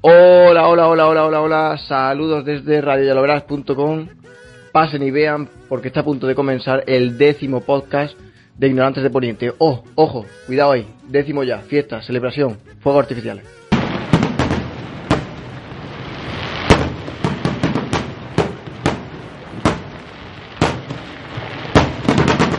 [0.00, 1.78] Hola, hola, hola, hola, hola, hola.
[1.88, 4.08] Saludos desde radioyaloverás.com.
[4.72, 8.18] Pasen y vean porque está a punto de comenzar el décimo podcast
[8.56, 9.52] de Ignorantes de Poniente.
[9.58, 10.86] Oh, ojo, cuidado ahí.
[11.08, 11.58] Décimo ya.
[11.58, 13.65] Fiesta, celebración, fuegos artificiales.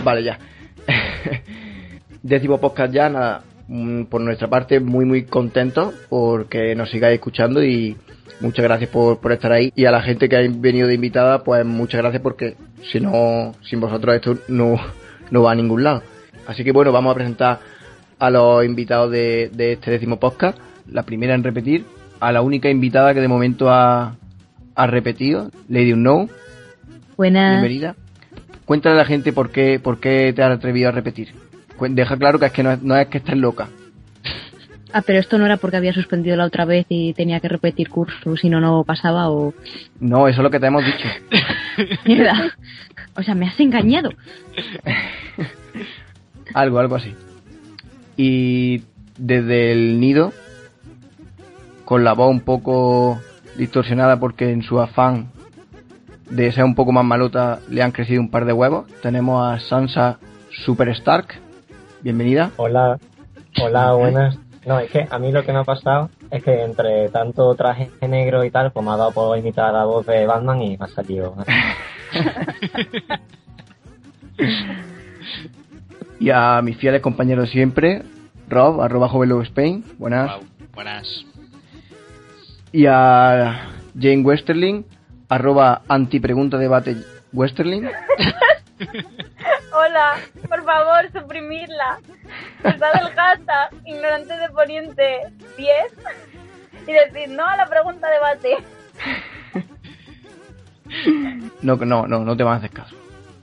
[0.08, 0.40] Vale, ya.
[2.24, 3.44] décimo podcast ya, nada.
[3.68, 7.98] mm, Por nuestra parte, muy, muy contentos porque nos sigáis escuchando y
[8.40, 9.74] muchas gracias por, por estar ahí.
[9.76, 12.56] Y a la gente que ha venido de invitada, pues muchas gracias porque
[12.90, 14.80] si no, sin vosotros esto no,
[15.30, 16.04] no va a ningún lado.
[16.48, 17.60] Así que bueno, vamos a presentar
[18.18, 20.58] a los invitados de, de este décimo podcast.
[20.90, 21.84] La primera en repetir,
[22.22, 24.16] a la única invitada que de momento ha,
[24.74, 26.30] ha repetido, Lady Unknown.
[27.18, 27.62] Buenas.
[27.62, 27.96] Bienvenida.
[28.68, 31.34] Cuéntale a la gente por qué, por qué te has atrevido a repetir.
[31.80, 33.70] Deja claro que es que no es, no es que estés loca.
[34.92, 37.88] Ah, pero esto no era porque había suspendido la otra vez y tenía que repetir
[37.88, 39.54] curso, si no, no pasaba o...
[40.02, 41.08] No, eso es lo que te hemos dicho.
[42.06, 42.58] Mierda.
[43.16, 44.10] O sea, me has engañado.
[46.54, 47.16] Algo, algo así.
[48.18, 48.82] Y
[49.18, 50.34] desde el nido,
[51.86, 53.22] con la voz un poco
[53.58, 55.28] distorsionada porque en su afán
[56.30, 59.60] de ser un poco más malota le han crecido un par de huevos, tenemos a
[59.60, 60.20] Sansa
[60.66, 61.40] Super Stark.
[62.02, 62.52] Bienvenida.
[62.58, 62.98] Hola,
[63.62, 64.38] hola, buenas.
[64.66, 67.90] No, es que a mí lo que me ha pasado es que entre tanto traje
[68.08, 70.86] negro y tal, pues me ha dado por imitar la voz de Batman y me
[70.86, 71.36] ha salido.
[76.20, 78.02] Y a mis fieles compañeros siempre,
[78.50, 79.10] Rob, arroba
[79.44, 79.84] Spain.
[80.00, 80.28] Buenas.
[80.28, 80.42] Guau,
[80.74, 81.26] buenas.
[82.72, 83.70] Y a
[84.00, 84.84] Jane Westerling,
[85.30, 86.98] arroba antipregunta debate
[87.34, 87.90] Westerling.
[89.74, 90.18] Hola,
[90.48, 92.00] por favor, suprimirla.
[92.64, 95.20] Está del hashtag ignorante de poniente
[95.58, 95.70] 10
[96.88, 98.58] y decir no a la pregunta debate.
[101.62, 102.96] No, no, no, no te van a hacer caso.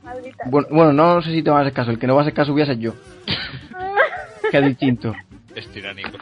[0.03, 0.44] Maldita.
[0.47, 1.91] Bueno, bueno, no sé si te van a hacer caso.
[1.91, 2.94] El que no va a hacer caso voy a ser yo.
[4.50, 5.14] Que es distinto.
[5.54, 6.16] Es tiránico.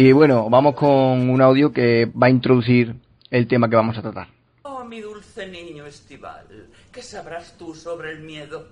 [0.00, 2.94] Y bueno, vamos con un audio que va a introducir
[3.32, 4.28] el tema que vamos a tratar.
[4.62, 8.68] Oh, mi dulce niño estival, ¿qué sabrás tú sobre el miedo?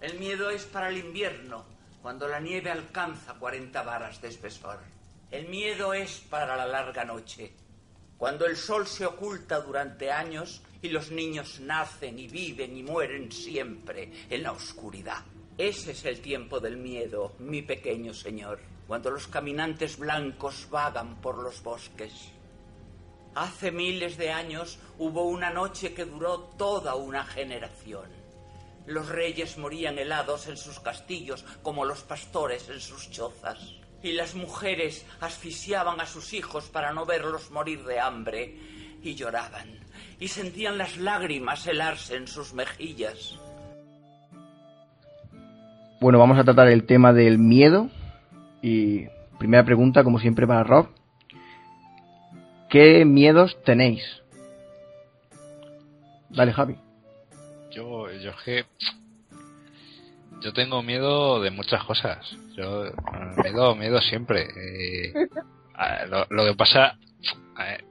[0.00, 1.64] El miedo es para el invierno,
[2.02, 4.80] cuando la nieve alcanza 40 varas de espesor.
[5.30, 7.52] El miedo es para la larga noche,
[8.18, 13.30] cuando el sol se oculta durante años y los niños nacen y viven y mueren
[13.30, 15.22] siempre en la oscuridad.
[15.56, 21.42] Ese es el tiempo del miedo, mi pequeño señor, cuando los caminantes blancos vagan por
[21.42, 22.32] los bosques.
[23.34, 28.22] Hace miles de años hubo una noche que duró toda una generación.
[28.86, 33.58] Los reyes morían helados en sus castillos como los pastores en sus chozas.
[34.02, 38.58] Y las mujeres asfixiaban a sus hijos para no verlos morir de hambre.
[39.02, 39.78] Y lloraban.
[40.18, 43.38] Y sentían las lágrimas helarse en sus mejillas.
[46.00, 47.88] Bueno, vamos a tratar el tema del miedo.
[48.62, 49.06] Y
[49.38, 50.88] primera pregunta, como siempre, para Rob.
[52.68, 54.02] ¿Qué miedos tenéis?
[56.30, 56.76] Dale, Javi.
[57.72, 58.64] Yo, yo es que.
[60.40, 62.18] Yo tengo miedo de muchas cosas.
[62.56, 62.86] Yo.
[62.86, 62.92] eh,
[63.44, 64.46] Miedo, miedo siempre.
[64.56, 65.12] Eh,
[66.30, 66.96] lo, que pasa.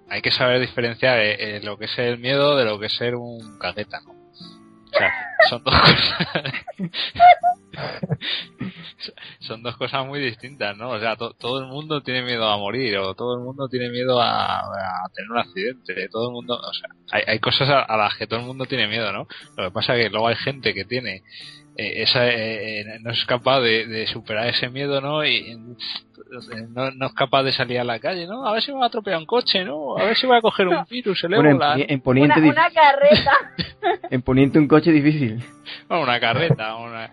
[0.10, 2.94] Hay que saber diferenciar eh, eh, lo que es el miedo de lo que es
[2.94, 4.12] ser un cagueta, ¿no?
[4.12, 5.12] O sea,
[5.50, 6.28] son dos cosas.
[9.40, 10.92] son dos cosas muy distintas, ¿no?
[10.92, 13.90] O sea, to- todo el mundo tiene miedo a morir, o todo el mundo tiene
[13.90, 14.62] miedo a,
[15.14, 18.40] tener un accidente, todo el mundo, o sea, hay, hay cosas a, las que todo
[18.40, 19.28] el mundo tiene miedo, ¿no?
[19.58, 21.24] Lo que pasa es que luego hay gente que tiene
[21.76, 25.26] eh, esa, eh, eh, no es capaz de, superar ese miedo, ¿no?
[25.26, 25.58] Y
[26.70, 28.46] no, no es capaz de salir a la calle, ¿no?
[28.48, 29.98] A ver si me va a atropellar un coche, ¿no?
[29.98, 32.40] A ver si voy a coger un virus, el Bueno, en, ébola, en Una, Poniente,
[32.40, 33.32] una carreta.
[34.10, 35.44] en Poniente un coche difícil.
[35.88, 37.12] Bueno, una carreta, una...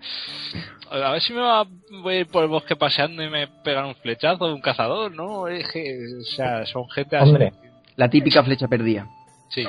[0.90, 1.66] A ver si me va,
[2.02, 5.12] voy a ir por el bosque paseando y me pegan un flechazo de un cazador,
[5.12, 5.48] ¿no?
[5.48, 7.28] Es que, o sea, son gente así.
[7.28, 7.52] Hombre.
[7.96, 9.06] La típica flecha perdida.
[9.48, 9.66] Sí,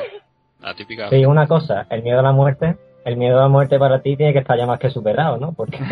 [0.62, 1.10] la típica.
[1.10, 4.16] Sí, una cosa, el miedo a la muerte, el miedo a la muerte para ti
[4.16, 5.54] tiene que estar ya más que superado, ¿no?
[5.54, 5.80] Porque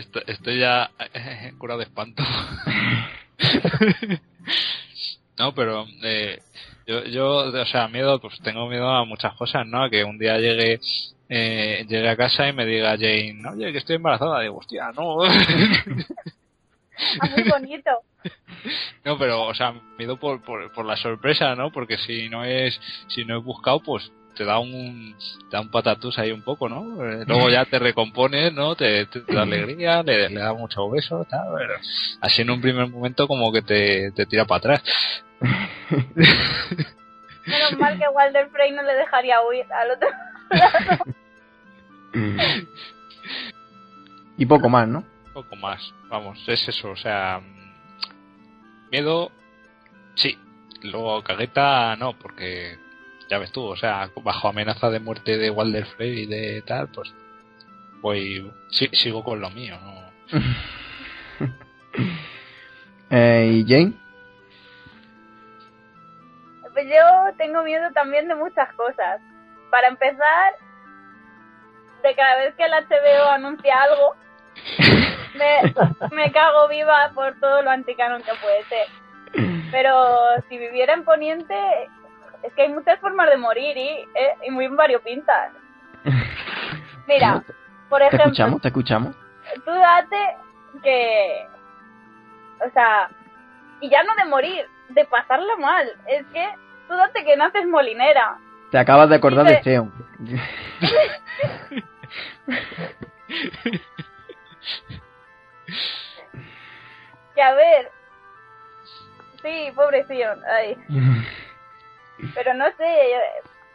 [0.00, 0.90] Estoy, estoy ya
[1.58, 2.22] curado de espanto.
[5.38, 6.40] no, pero eh,
[6.86, 9.84] yo, yo, o sea, miedo, pues tengo miedo a muchas cosas, ¿no?
[9.84, 10.80] A que un día llegue
[11.28, 14.40] eh, llegue a casa y me diga Jane, oye, que estoy embarazada.
[14.40, 15.22] Digo, hostia, no.
[15.22, 17.90] Ah, muy bonito.
[19.06, 21.72] No, pero, o sea, miedo por, por, por la sorpresa, ¿no?
[21.72, 25.14] Porque si no es, si no es buscado, pues te da un,
[25.48, 27.04] te da un patatús ahí un poco, ¿no?
[27.04, 28.74] Eh, Luego ya te recompones, ¿no?
[28.76, 31.74] Te, te, te da alegría, le, le da muchos besos, tal, pero
[32.20, 34.82] así en un primer momento como que te, te tira para atrás.
[37.46, 40.08] Menos mal que Walder Frey no le dejaría huir al otro
[40.50, 41.04] lado.
[44.36, 45.04] Y poco más, ¿no?
[45.32, 47.40] Poco más, vamos, es eso, o sea,
[48.90, 49.30] miedo,
[50.14, 50.38] sí,
[50.82, 52.78] luego cagueta no, porque
[53.30, 56.88] ya ves tú, o sea, bajo amenaza de muerte de Walder Frey y de tal,
[56.88, 57.14] pues
[58.00, 60.38] voy, sí, sigo con lo mío, ¿no?
[63.12, 63.92] Eh, ¿Y Jane?
[66.72, 69.20] Pues yo tengo miedo también de muchas cosas.
[69.68, 70.52] Para empezar,
[72.04, 74.14] de cada vez que el HBO anuncia algo,
[75.34, 78.86] me, me cago viva por todo lo anticanon que puede ser.
[79.72, 80.16] Pero
[80.48, 81.88] si viviera en Poniente,
[82.42, 85.52] es que hay muchas formas de morir y, eh, y muy variopintas.
[87.06, 87.42] Mira,
[87.88, 88.60] por ¿Te ejemplo, escuchamos?
[88.60, 89.16] ¿Te escuchamos?
[89.64, 90.36] tú date
[90.82, 91.46] que,
[92.64, 93.10] o sea,
[93.80, 95.90] y ya no de morir, de pasarla mal.
[96.06, 96.48] Es que
[96.88, 98.38] tú date que naces molinera.
[98.70, 99.92] Te acabas de acordar de Theon.
[107.34, 107.90] Que a ver,
[109.42, 110.76] sí, pobrecillo, ay.
[112.34, 113.12] Pero no sé,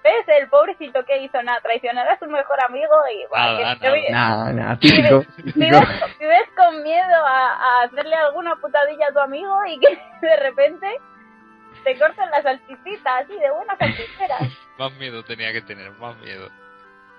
[0.03, 3.77] ves el pobrecito que hizo nada, traicionar a su mejor amigo y Nada,
[4.12, 5.21] Nada, nada, típico.
[5.36, 5.59] típico.
[5.59, 10.36] vives, vives con miedo a, a hacerle alguna putadilla a tu amigo y que de
[10.38, 10.88] repente
[11.83, 14.42] te cortan las salchichitas así de buenas salchicheras.
[14.77, 16.50] Más miedo tenía que tener, más miedo.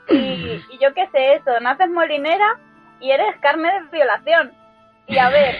[0.08, 2.58] Y, y yo qué sé eso, naces molinera
[3.00, 4.52] y eres carne de violación.
[5.08, 5.56] Y a ver,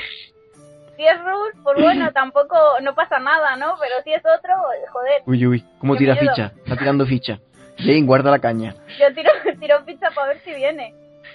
[0.96, 3.75] si es Ruth, pues bueno, tampoco, no pasa nada, ¿no?
[3.81, 4.54] Pero si es otro,
[4.93, 6.31] joder, Uy, uy, ¿cómo tira miedo.
[6.34, 6.52] ficha?
[6.64, 7.38] Está tirando ficha.
[7.78, 8.75] Jane, guarda la caña.
[8.98, 10.94] yo tiro, tiro ficha para ver si viene.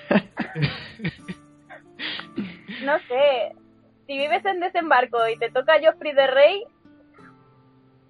[2.83, 3.53] No sé,
[4.07, 6.63] si vives en desembarco y te toca Joffrey de Rey,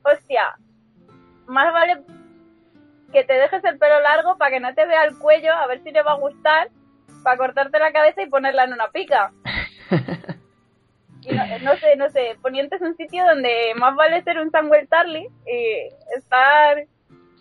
[0.03, 0.55] hostia,
[1.47, 2.03] más vale
[3.11, 5.83] que te dejes el pelo largo para que no te vea el cuello, a ver
[5.83, 6.69] si le va a gustar,
[7.21, 9.33] para cortarte la cabeza y ponerla en una pica.
[11.21, 14.51] Y no, no sé, no sé, Poniente es un sitio donde más vale ser un
[14.51, 16.85] Samuel Tarly y estar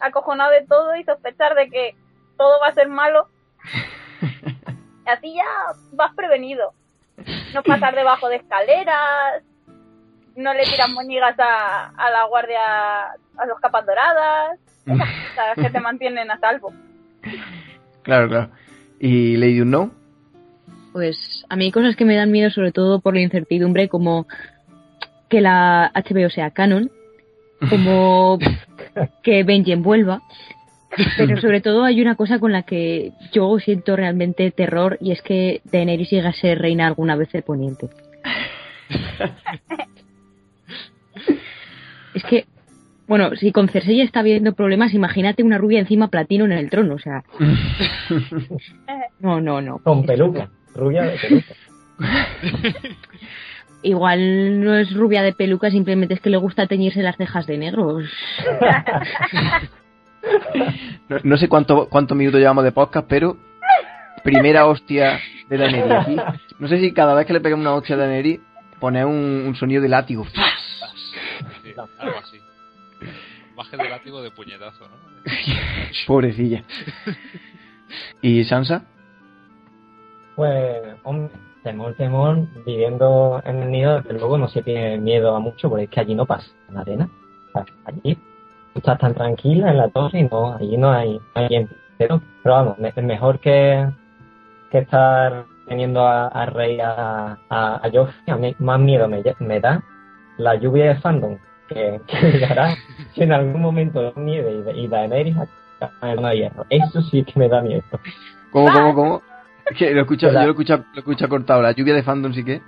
[0.00, 1.94] acojonado de todo y sospechar de que
[2.37, 3.29] todo va a ser malo.
[5.06, 5.44] Así ya
[5.93, 6.73] vas prevenido.
[7.55, 9.43] No pasar debajo de escaleras,
[10.37, 15.71] no le tiras moñigas a, a la guardia, a los capas doradas, esas cosas que
[15.71, 16.73] te mantienen a salvo.
[18.03, 18.50] Claro, claro.
[18.99, 20.00] ¿Y Lady Unknown?
[20.93, 24.27] Pues a mí hay cosas que me dan miedo, sobre todo por la incertidumbre, como
[25.29, 26.91] que la HBO sea canon,
[27.69, 28.39] como
[29.23, 30.23] que Benjen vuelva.
[31.17, 35.23] Pero sobre todo hay una cosa con la que yo siento realmente terror y es
[35.23, 37.89] que Daenerys llegue a ser reina alguna vez de Poniente.
[42.13, 42.47] Es que,
[43.07, 46.71] bueno, si con Cersei ya está habiendo problemas, imagínate una rubia encima platino en el
[46.71, 47.23] trono, o sea,
[49.21, 49.79] no, no, no.
[49.79, 51.55] Con peluca, rubia de peluca.
[53.83, 57.59] Igual no es rubia de peluca, simplemente es que le gusta teñirse las cejas de
[57.59, 57.99] negro.
[61.09, 63.39] No, no sé cuánto cuántos minutos llevamos de podcast, pero
[64.23, 66.17] primera hostia de aquí.
[66.59, 68.41] No sé si cada vez que le peguemos una hostia a Daenerys
[68.79, 70.27] pone un, un sonido de látigo.
[70.27, 72.39] Sí, algo así.
[73.57, 74.97] Baje de látigo de puñetazo, ¿no?
[76.07, 76.65] Pobrecilla.
[78.23, 78.85] ¿Y Sansa?
[80.40, 81.30] Pues, hombre,
[81.62, 85.85] temor, temor, viviendo en el nido, desde luego no se tiene miedo a mucho, porque
[85.85, 87.11] es que allí no pasa la arena.
[87.50, 91.18] O sea, allí tú estás tan tranquila en la torre y no, allí no hay,
[91.18, 91.75] no hay viento.
[91.99, 93.87] Pero, pero vamos, es mejor que,
[94.70, 99.23] que estar teniendo a, a Rey a, a, a Joffrey, a mí más miedo me,
[99.40, 99.85] me da
[100.38, 101.37] la lluvia de fandom
[101.68, 102.76] que, que llegará
[103.12, 106.64] si en algún momento nieve y, y Daenerys acá en de hierro.
[106.70, 107.82] Eso sí que me da miedo.
[108.52, 109.30] ¿Cómo, cómo, cómo?
[109.71, 111.62] Es que lo escucha, yo lo escucha, lo escucha cortado.
[111.62, 112.61] La lluvia de fandom sí que.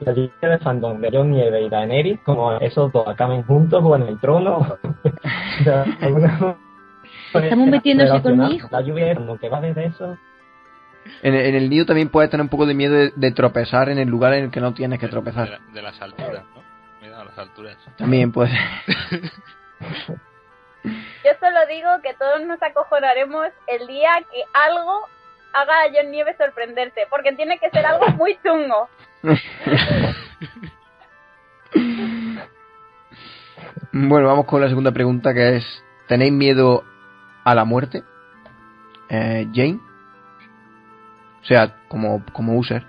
[0.00, 3.96] La lluvia de fandom de Jon Nieve y Daenerys, como esos dos acaben juntos o
[3.96, 4.78] en el trono.
[6.00, 6.56] alguna
[7.34, 8.68] Estamos metiéndose con mi hijo.
[8.70, 10.16] La lluvia de fandom que va desde eso.
[11.22, 13.98] En, en el nido también puedes tener un poco de miedo de, de tropezar en
[13.98, 15.48] el lugar en el que no tienes que De, tropezar.
[15.48, 16.62] la- de las alturas, ¿no?
[17.00, 17.76] Mira, las alturas.
[17.96, 18.60] También puede ser.
[20.84, 25.08] Yo solo digo que todos nos acojonaremos el día que algo
[25.56, 28.90] haga a John Nieves sorprenderte porque tiene que ser algo muy chungo.
[33.92, 36.84] bueno, vamos con la segunda pregunta que es, ¿tenéis miedo
[37.44, 38.04] a la muerte?
[39.08, 39.80] Eh, Jane.
[41.42, 42.84] O sea, como, como user.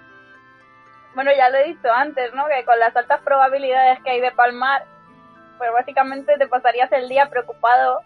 [1.15, 2.47] Bueno, ya lo he dicho antes, ¿no?
[2.47, 4.83] Que con las altas probabilidades que hay de palmar,
[5.57, 8.01] pues básicamente te pasarías el día preocupado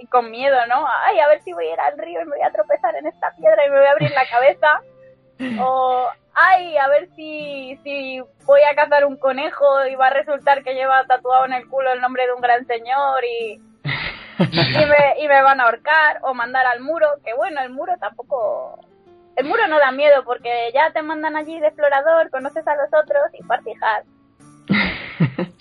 [0.00, 0.86] y con miedo, ¿no?
[1.04, 3.06] Ay, a ver si voy a ir al río y me voy a tropezar en
[3.06, 4.80] esta piedra y me voy a abrir la cabeza.
[5.62, 10.62] O, ay, a ver si, si voy a cazar un conejo y va a resultar
[10.62, 13.60] que lleva tatuado en el culo el nombre de un gran señor y,
[14.38, 17.94] y, me, y me van a ahorcar o mandar al muro, que bueno, el muro
[17.98, 18.78] tampoco...
[19.36, 22.88] El muro no da miedo porque ya te mandan allí de explorador, conoces a los
[22.88, 24.02] otros y partijar.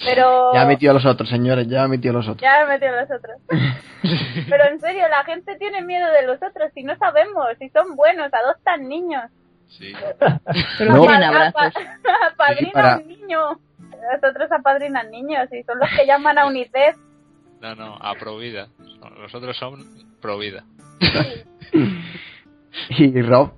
[0.06, 0.52] Pero...
[0.54, 2.42] Ya ha metido a los otros, señores, ya ha metido a los otros.
[2.42, 3.38] Ya me metido los otros.
[4.50, 7.96] Pero en serio, la gente tiene miedo de los otros si no sabemos, si son
[7.96, 9.24] buenos, adoptan niños.
[9.68, 9.94] Sí.
[10.78, 11.04] Pero No.
[11.10, 11.74] abrazos.
[12.32, 13.58] Apadrinan para- niños.
[13.90, 16.96] Los otros apadrinan niños y son los que llaman a UNICEF.
[17.62, 18.68] No, no, a Provida.
[19.20, 19.86] Los otros son
[20.22, 20.64] Provida.
[22.90, 23.52] Y Rob,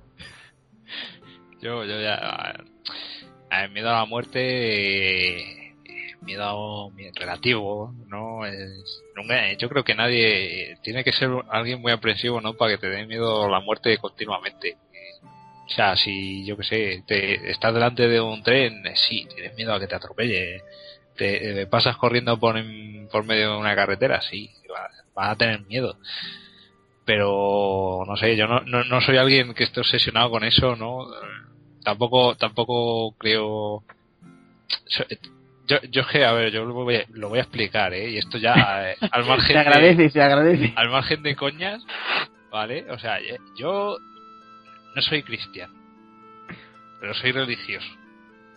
[1.60, 2.14] Yo, yo ya.
[2.14, 2.54] a-
[3.50, 5.61] a- miedo a la muerte.
[6.22, 8.40] Miedo mi- relativo, ¿no?
[9.16, 10.76] Nunca- yo creo que nadie.
[10.82, 12.54] Tiene que ser alguien muy aprensivo, ¿no?
[12.54, 14.76] Para que te dé miedo la muerte continuamente.
[15.66, 19.54] O sea, si yo que sé, te estás delante de un tren, eh, sí, tienes
[19.56, 20.60] miedo a que te atropelle.
[21.16, 22.56] Te eh, pasas corriendo por,
[23.10, 25.98] por medio de una carretera, sí, va- vas a tener miedo.
[27.04, 31.06] Pero no sé, yo no, no, no soy alguien que esté obsesionado con eso, ¿no?
[31.84, 33.82] Tampoco, tampoco creo.
[35.72, 38.10] Yo, yo es que, a ver, yo lo voy, a- lo voy a explicar, ¿eh?
[38.10, 38.54] Y esto ya,
[38.92, 40.72] eh, al margen se de- agradece, se agradece.
[40.76, 41.82] al margen de coñas,
[42.50, 42.84] ¿vale?
[42.90, 43.96] O sea, eh, yo
[44.94, 45.72] no soy cristiano,
[47.00, 47.88] pero soy religioso,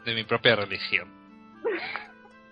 [0.06, 1.08] de mi propia religión.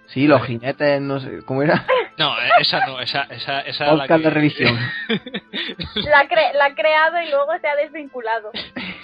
[0.08, 1.86] Sí, los jinetes, no sé, ¿cómo era?
[2.17, 4.77] No, eh, esa no, esa, esa, esa es la que- de religión.
[5.96, 8.51] La, ha cre- la ha creado y luego se ha desvinculado.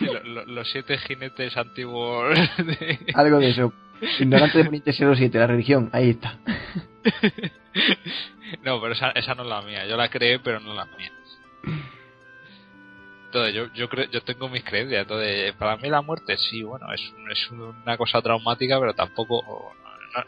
[0.02, 3.74] lo- lo- los siete jinetes antiguos de- Algo de eso.
[4.20, 6.38] Ignorante de Poniente 07, la religión, ahí está.
[8.64, 9.86] No, pero esa, esa no es la mía.
[9.86, 11.12] Yo la creé, pero no la mía.
[13.26, 15.04] Entonces, yo, yo, creo, yo tengo mis creencias.
[15.04, 17.02] Entonces, para mí la muerte, sí, bueno, es,
[17.32, 19.74] es una cosa traumática, pero tampoco.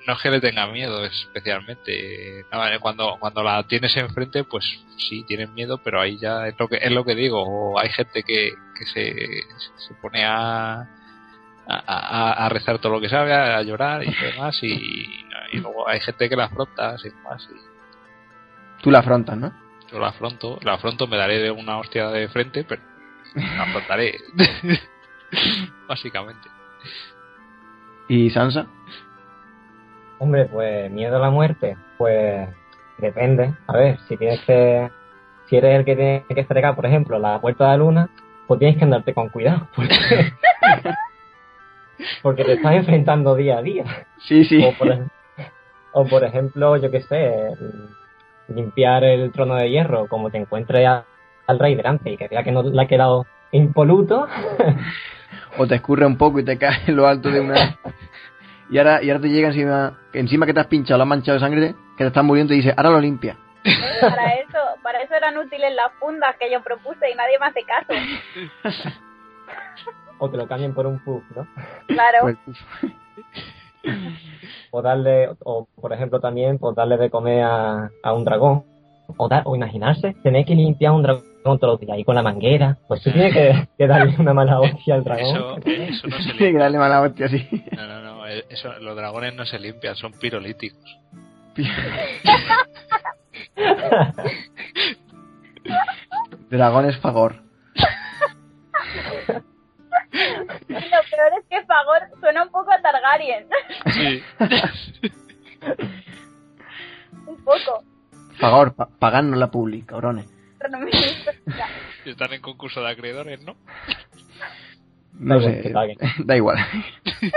[0.06, 2.42] No, es que le tenga miedo especialmente.
[2.42, 2.46] Eh,
[2.80, 4.64] cuando, cuando la tienes enfrente, pues
[4.98, 7.42] sí, tienes miedo, pero ahí ya es lo que, es lo que digo.
[7.42, 9.16] O hay gente que, que se,
[9.88, 10.88] se pone a,
[11.68, 15.88] a, a- a rezar todo lo que sabe, a llorar y demás, y, y luego
[15.88, 17.48] hay gente que la afronta sin más.
[17.52, 19.52] Y, Tú la afrontas, ¿no?
[19.92, 22.82] yo la afronto, la afronto, me daré de una hostia de frente, pero
[23.36, 24.16] la afrontaré.
[25.88, 26.50] Básicamente.
[28.08, 28.66] ¿Y Sansa?
[30.20, 32.48] Hombre, pues miedo a la muerte, pues
[32.98, 33.54] depende.
[33.68, 34.90] A ver, si tienes que,
[35.48, 38.10] si eres el que tiene que fregar, por ejemplo, la puerta de la luna,
[38.48, 39.96] pues tienes que andarte con cuidado, porque,
[42.22, 43.84] porque te estás enfrentando día a día.
[44.20, 44.64] Sí, sí.
[44.64, 45.08] O por, ej-
[45.94, 47.32] o por ejemplo, yo qué sé,
[48.48, 51.06] limpiar el trono de hierro, como te encuentres a-
[51.48, 54.28] al rey delante y que vea que no le ha quedado impoluto,
[55.58, 57.78] O te escurre un poco y te caes en lo alto de una...
[58.70, 61.36] Y ahora, y ahora te llega encima, encima que te has pinchado, lo has manchado
[61.38, 63.36] de sangre, que te estás muriendo y dices, ahora lo limpia.
[64.00, 67.64] Para eso, para eso eran útiles las fundas que yo propuse y nadie me hace
[67.64, 68.92] caso.
[70.22, 71.46] o te lo cambien por un puff, ¿no?
[71.88, 72.34] Claro.
[74.70, 78.64] O darle, o por ejemplo también, pues darle de comer a, a un dragón,
[79.18, 82.22] o, dar, o imaginarse, tener que limpiar un dragón todos los días, ahí con la
[82.22, 85.26] manguera, pues tú tienes que, que darle una mala hostia al dragón.
[85.26, 86.62] Eso, eso no se Tiene que limpia.
[86.62, 87.50] darle mala hostia así.
[87.76, 88.28] No, no, no.
[88.28, 91.00] eh, Eso, los dragones no se limpian, son pirolíticos.
[96.50, 97.36] Dragones Fagor.
[100.12, 103.46] Lo peor es que Fagor suena un poco a Targaryen.
[103.94, 104.22] Sí.
[107.28, 107.84] un poco.
[108.40, 110.26] Fagor, pa pagarnos la publi, cabrones.
[112.06, 113.56] Están en concurso de acreedores, ¿no?
[115.14, 115.98] No Da igual, sé, que paguen.
[116.26, 116.58] da igual.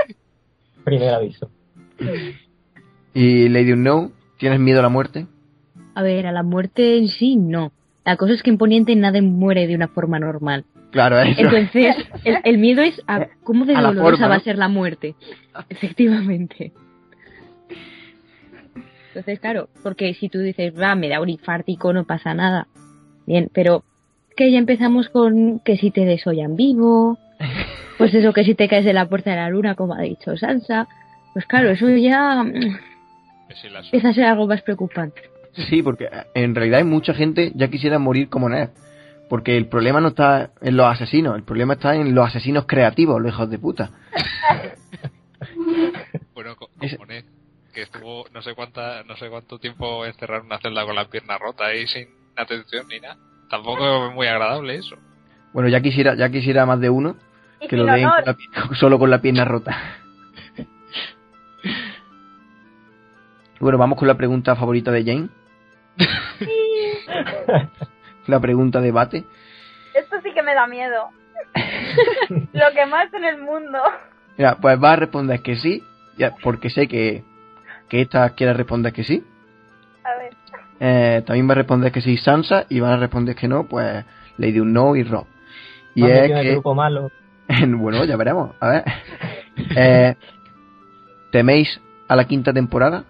[0.84, 1.50] Primer aviso.
[3.14, 4.12] ¿Y Lady Unknown?
[4.38, 5.26] ¿Tienes miedo a la muerte?
[5.94, 7.72] A ver, a la muerte en sí, no.
[8.04, 10.64] La cosa es que en Poniente nadie muere de una forma normal.
[10.94, 11.40] Claro, eso.
[11.40, 14.44] Entonces, el, el miedo es a cómo de A dolorosa forma, va a ¿no?
[14.44, 15.16] ser la muerte.
[15.68, 16.72] Efectivamente.
[19.08, 22.68] Entonces, claro, porque si tú dices, va, me da un infártico, no pasa nada.
[23.26, 23.82] Bien, pero
[24.36, 27.18] que ya empezamos con que si te desollan vivo,
[27.98, 30.36] pues eso, que si te caes de la puerta de la luna, como ha dicho
[30.36, 30.86] Sansa,
[31.32, 35.22] pues claro, eso ya las- empieza a ser algo más preocupante.
[35.68, 38.68] Sí, porque en realidad hay mucha gente ya quisiera morir como Ned.
[39.28, 43.20] Porque el problema no está en los asesinos, el problema está en los asesinos creativos,
[43.20, 43.90] los hijos de puta.
[46.34, 47.24] Bueno, co- Es- como Ned,
[47.72, 51.06] que estuvo no sé cuánta, no sé cuánto tiempo encerrado en una celda con la
[51.06, 53.16] pierna rota y sin atención ni nada.
[53.48, 54.96] Tampoco es muy agradable eso.
[55.52, 57.16] Bueno, ya quisiera, ya quisiera más de uno
[57.68, 58.36] que lo den con la
[58.76, 59.76] solo con la pierna rota.
[63.60, 65.28] Bueno, vamos con la pregunta favorita de Jane.
[68.26, 69.24] La pregunta debate.
[69.94, 71.10] Esto sí que me da miedo.
[72.52, 73.78] Lo que más en el mundo.
[74.36, 75.82] Mira, pues va a responder que sí,
[76.16, 77.22] ya, porque sé que,
[77.88, 79.24] que esta quiere responder que sí.
[80.02, 80.34] A ver.
[80.80, 84.04] Eh, también va a responder que sí Sansa y van a responder que no, pues
[84.38, 85.26] Lady Unknown y Rob.
[85.94, 87.10] Y es el que, grupo malo.
[87.66, 88.84] bueno, ya veremos, a ver.
[89.76, 90.14] Eh,
[91.30, 93.04] ¿Teméis a la quinta temporada?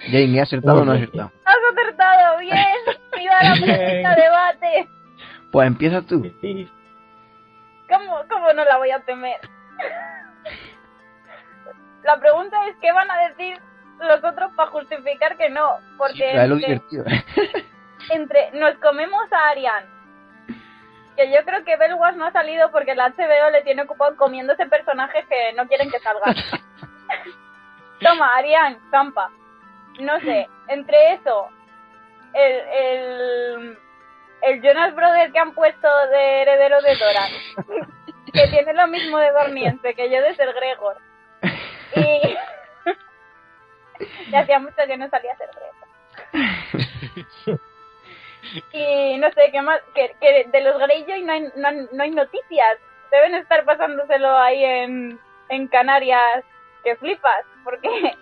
[0.00, 1.32] Jane, ¿he acertado o no he acertado?
[3.42, 4.88] La pregunta debate.
[5.52, 6.22] Pues empieza tú.
[6.40, 6.70] Sí.
[7.88, 9.38] ¿Cómo, ¿Cómo no la voy a temer?
[12.02, 13.58] La pregunta es qué van a decir
[14.00, 17.04] los otros para justificar que no, porque Es lo entre, divertido.
[18.10, 19.86] entre- nos comemos a Ariane,
[21.16, 24.66] que yo creo que Belwas no ha salido porque la HBO le tiene ocupado comiéndose
[24.66, 26.34] personajes que no quieren que salgan.
[28.00, 29.30] Toma, Ariane, campa.
[30.00, 31.48] No sé, entre eso,
[32.34, 33.78] el, el,
[34.42, 37.30] el Jonas Brother que han puesto de heredero de Doran,
[38.32, 40.96] que tiene lo mismo de Dorniense que yo de ser Gregor.
[41.94, 42.36] Y,
[44.30, 45.86] y hacía mucho que no salía a ser Gregor.
[48.72, 52.10] Y no sé qué más, que, que de los Greyjoy no hay, no, no hay
[52.10, 52.78] noticias.
[53.10, 55.18] Deben estar pasándoselo ahí en,
[55.48, 56.44] en Canarias
[56.84, 58.16] que flipas, porque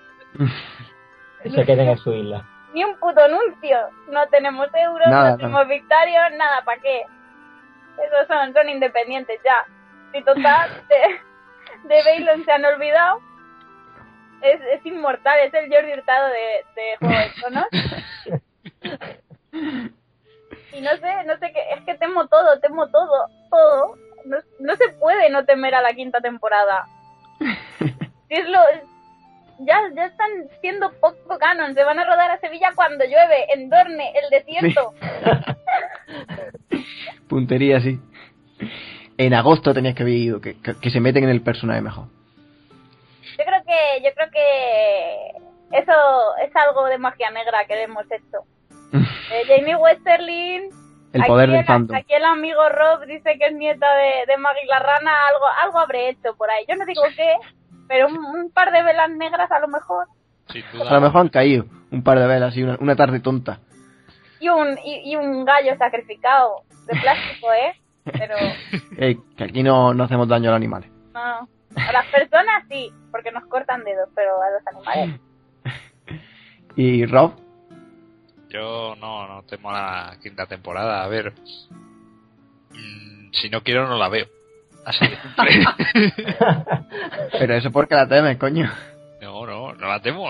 [1.45, 2.45] Se queden en su isla.
[2.75, 3.79] Ni un puto anuncio.
[4.09, 7.03] No tenemos euros, Nada, no tenemos victorios, nada, ¿para qué?
[8.05, 9.65] Esos son, son independientes ya.
[10.13, 13.21] Si total, de, de Baylon se han olvidado.
[14.43, 17.69] Es, es inmortal, es el Jordi Hurtado de, de Juego de Tronos.
[20.73, 23.97] Y no sé, no sé qué, es que temo todo, temo todo, todo.
[24.25, 26.87] No, no se puede no temer a la quinta temporada.
[28.27, 28.59] Si es lo,
[29.61, 33.71] ya, ya están siendo poco canon, se van a rodar a Sevilla cuando llueve, en
[33.71, 34.93] Dorne, el desierto.
[37.29, 37.99] Puntería, sí.
[39.17, 42.07] En agosto tenías que haber ido, que, que, que se meten en el personaje mejor.
[43.39, 48.45] Yo creo que, yo creo que eso es algo de magia negra que hemos hecho.
[48.93, 50.71] Eh, Jamie Westerling,
[51.13, 51.97] El poder aquí, del el, fandom.
[51.97, 55.79] aquí el amigo Rob dice que es nieta de, de Maggie la rana, algo, algo
[55.81, 56.65] habré hecho por ahí.
[56.69, 57.35] Yo no digo qué,
[57.89, 60.07] pero un, un par de velas negras a lo mejor.
[60.89, 63.61] A lo mejor han caído un par de velas y una, una tarde tonta.
[64.41, 67.81] Y un, y, y un gallo sacrificado de plástico, ¿eh?
[68.05, 68.37] Pero
[69.37, 70.91] que aquí no, no hacemos daño a los animales.
[71.15, 71.49] no.
[71.77, 75.21] A las personas sí, porque nos cortan dedos, pero a los animales.
[76.77, 77.33] ¿Y Rob?
[78.49, 81.03] Yo no, no temo la quinta temporada.
[81.03, 81.33] A ver.
[82.71, 84.27] mm, si no quiero, no la veo.
[84.87, 85.19] Así de.
[87.39, 88.71] Pero eso porque la temes, coño.
[89.21, 90.29] No, no, no la temo.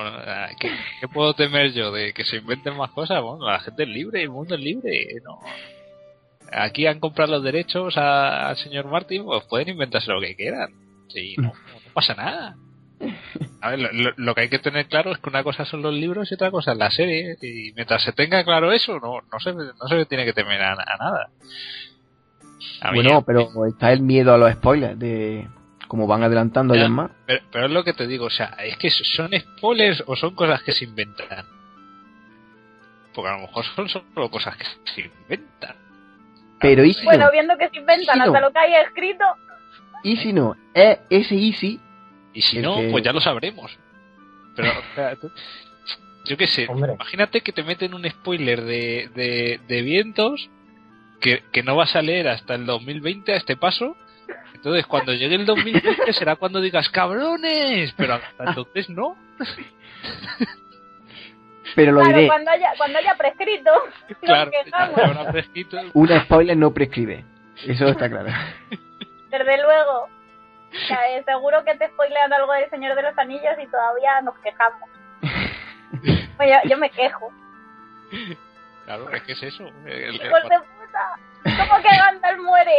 [0.60, 1.90] ¿Qué, qué puedo temer yo?
[1.90, 3.20] ¿De que se inventen más cosas?
[3.22, 5.06] Bueno, la gente es libre, el mundo es libre.
[5.24, 5.40] No.
[6.52, 10.70] Aquí han comprado los derechos a- al señor Martin, pues pueden inventarse lo que quieran.
[11.08, 12.56] Sí, no, no pasa nada.
[13.60, 16.30] A ver, lo, que hay que tener claro es que una cosa son los libros
[16.30, 17.36] y otra cosa es la serie.
[17.42, 20.62] Y mientras se tenga claro eso, no, no, se, no se le tiene que temer
[20.62, 21.28] a, a nada.
[22.81, 25.48] A mí- Bueno, pero está el miedo a los spoilers de
[25.88, 26.88] como van adelantando Ya.
[26.88, 27.11] más.
[27.27, 30.35] Pero, pero es lo que te digo, o sea, es que son spoilers o son
[30.35, 31.44] cosas que se inventan.
[33.14, 35.77] Porque a lo mejor son solo cosas que se inventan.
[36.61, 37.31] Pero ¿y si Bueno, no?
[37.33, 38.24] viendo que se inventan no.
[38.24, 39.24] hasta lo que hay escrito,
[40.03, 40.55] ¿Y si no?
[40.74, 41.81] Es ese easy.
[42.35, 43.70] Y si Es no, que- pues ya lo sabremos.
[44.55, 45.31] Pero, o sea, tú-
[46.27, 46.92] yo qué sé, Hombre.
[46.94, 50.50] imagínate que te meten un spoiler de, de, de vientos
[51.24, 53.96] que, que no vas a leer hasta el 2020 a este paso.
[54.54, 59.16] Entonces, cuando llegue el 2020 será cuando digas, cabrones, pero hasta entonces no.
[61.74, 62.28] Pero lo claro, diré.
[62.28, 63.70] cuando haya, cuando haya prescrito,
[64.20, 64.50] Claro,
[65.02, 65.78] habrá prescrito.
[65.94, 67.24] Un spoiler no prescribe.
[67.66, 68.28] Eso está claro.
[69.30, 70.02] Desde luego.
[70.04, 74.20] O sea, eh, seguro que te spoilean algo del Señor de los Anillos y todavía
[74.22, 74.88] nos quejamos.
[76.40, 77.32] Yo, yo me quejo.
[78.84, 79.66] Claro, es que es eso.
[79.87, 80.40] El- el- ¡Hijos
[81.42, 82.72] ¿Cómo que Gandalf muere?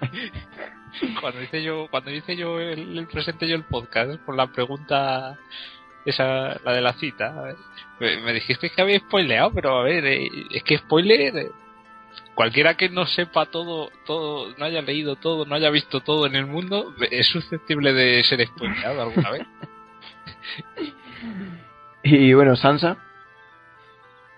[1.20, 5.38] cuando hice yo cuando hice yo el, el presente yo el podcast por la pregunta
[6.04, 7.26] esa, la de la cita.
[7.38, 7.56] a ver.
[8.00, 11.50] Me, me dijiste que había spoileado, pero a ver, eh, es que spoiler, eh,
[12.34, 16.36] cualquiera que no sepa todo, todo, no haya leído todo, no haya visto todo en
[16.36, 19.46] el mundo, es susceptible de ser spoileado alguna vez.
[22.00, 22.96] Y bueno, Sansa.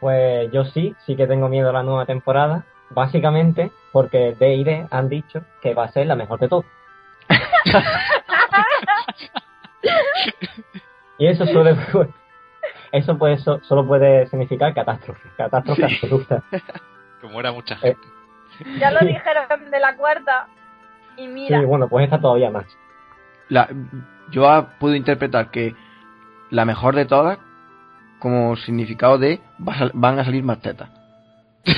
[0.01, 2.65] Pues yo sí, sí que tengo miedo a la nueva temporada.
[2.91, 6.67] Básicamente porque D&D han dicho que va a ser la mejor de todas.
[11.19, 11.77] y eso suele,
[12.93, 16.43] eso puede, so- solo puede significar catástrofe, catástrofe absoluta.
[17.21, 18.79] Que muera mucha Eh, gente.
[18.79, 20.49] Ya lo dijeron de la cuarta.
[21.17, 22.65] Y Sí, mira, bueno, pues esta todavía más.
[23.49, 23.69] La,
[24.31, 25.75] yo puedo interpretar que
[26.51, 27.39] la mejor de todas
[28.21, 30.89] como significado de van a salir más tetas.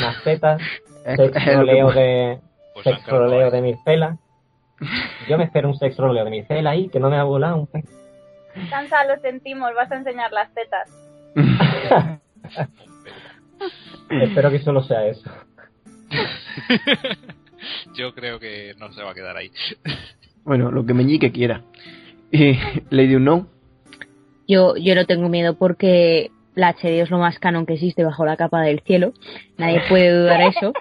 [0.01, 0.61] Más tetas,
[1.05, 2.41] Es- sexo es lo que roleo puedo- de,
[2.75, 3.53] Pues es.
[3.53, 4.17] de Mircela.
[5.29, 7.67] Yo me espero un sexo roleo de Mircela ahí, que no me ha volado un
[7.67, 7.85] pez.
[8.69, 10.91] Sansa, lo sentimos, vas a enseñar las tetas.
[14.11, 15.31] Espero que solo sea eso.
[17.95, 19.51] Yo creo que no se va a quedar ahí.
[20.45, 21.63] Bueno, lo que Meñique quiera.
[22.31, 22.59] Y
[22.91, 23.49] Lady Unknown.
[24.49, 28.25] Yo, yo no tengo miedo porque la HD es lo más canon que existe bajo
[28.25, 29.13] la capa del cielo.
[29.59, 30.73] Nadie puede dudar eso.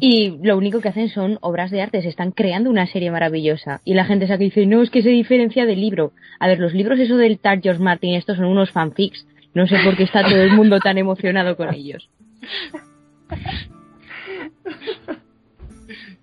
[0.00, 3.80] Y lo único que hacen son obras de arte, se están creando una serie maravillosa.
[3.84, 6.12] Y la gente saca y dice, no, es que se diferencia del libro.
[6.38, 9.26] A ver, los libros, eso del Tart George Martin, estos son unos fanfics.
[9.54, 12.10] No sé por qué está todo el mundo tan emocionado con ellos.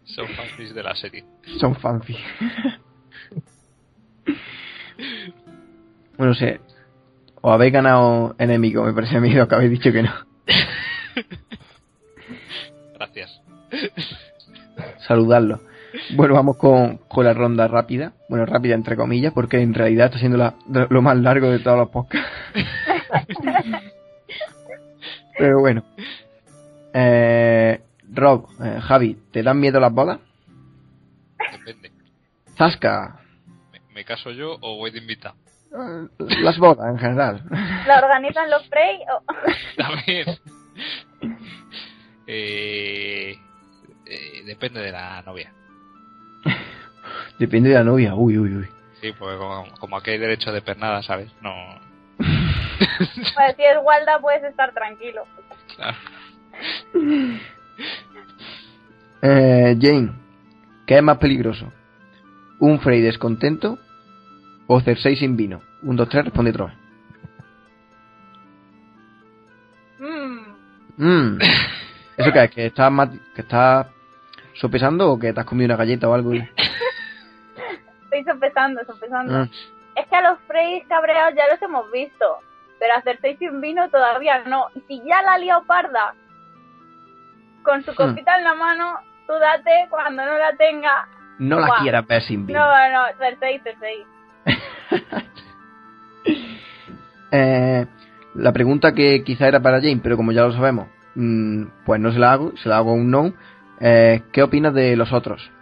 [0.05, 1.25] Son fanfics de la serie.
[1.59, 2.17] Son fanfic.
[6.17, 6.59] bueno, sé.
[7.45, 10.11] O habéis ganado enemigo, me parece a mí lo que habéis dicho que no.
[12.95, 13.41] Gracias.
[15.05, 15.59] Saludarlo.
[16.15, 18.13] Bueno, vamos con, con la ronda rápida.
[18.29, 20.55] Bueno, rápida entre comillas, porque en realidad está siendo la-
[20.89, 22.29] lo más largo de todos los podcasts.
[25.37, 25.83] Pero bueno.
[26.93, 27.81] Eh,
[28.13, 30.19] Rob, eh, Javi, ¿te dan miedo las bodas?
[31.51, 31.91] Depende.
[32.57, 33.19] Zasca,
[33.71, 35.35] ¿Me, me caso yo o voy de invitado?
[35.73, 36.07] Eh,
[36.41, 37.43] las bodas en general.
[37.87, 39.23] ¿La organizan los Frey o...?
[39.77, 40.37] También.
[42.27, 43.37] Eh,
[44.05, 45.51] eh, depende de la novia.
[47.39, 48.15] Depende de la novia.
[48.15, 48.67] Uy, uy, uy.
[49.01, 51.29] Sí, porque como, como aquí hay derecho de pernada, ¿sabes?
[51.41, 51.53] No.
[53.35, 55.25] Pues si es Walda puedes estar tranquilo.
[55.75, 55.97] Claro.
[59.21, 60.11] Eh, Jane,
[60.85, 61.71] ¿qué es más peligroso?
[62.59, 63.79] ¿Un Frey descontento
[64.67, 65.61] o Cersei sin vino?
[65.81, 66.71] Un, dos, tres, responde Troy.
[69.99, 70.53] Mm,
[70.97, 71.39] Mm.
[72.17, 72.51] ¿Eso qué es?
[72.51, 72.91] ¿Que estás,
[73.33, 73.87] que estás
[74.53, 76.33] sopesando o que te has comido una galleta o algo?
[76.33, 76.39] y-
[78.03, 79.35] estoy sopesando, sopesando.
[79.35, 79.47] Ah,
[79.95, 82.25] Es que a los Frey cabreados ya los hemos visto.
[82.79, 84.67] Pero hacer seis sin vino todavía no.
[84.75, 86.13] Y si ya la ha liado parda
[87.63, 91.07] con su copita en la mano, tú date cuando no la tenga.
[91.39, 91.81] no la Guau.
[91.81, 92.59] quieras ver sin vino.
[92.59, 94.05] No, no, Cersei, Cersei.
[97.35, 97.85] Eh,
[98.35, 102.11] la pregunta que quizá era para Jane, pero como ya lo sabemos, mm, pues no
[102.11, 103.33] se la hago, se la hago a un no.
[103.79, 105.49] Eh, ¿Qué opinas de los otros?